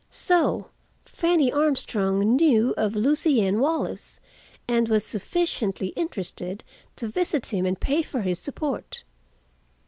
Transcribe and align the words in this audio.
So 0.09 0.69
Fanny 1.05 1.51
Armstrong 1.51 2.35
knew 2.35 2.73
of 2.75 2.95
Lucien 2.95 3.59
Wallace, 3.59 4.19
and 4.67 4.89
was 4.89 5.05
sufficiently 5.05 5.89
interested 5.89 6.63
to 6.95 7.07
visit 7.07 7.53
him 7.53 7.67
and 7.67 7.79
pay 7.79 8.01
for 8.01 8.21
his 8.23 8.39
support. 8.39 9.03